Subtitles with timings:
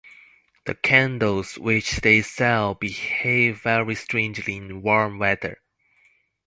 [0.65, 5.61] The candles which they sell behave very strangely in warm weather.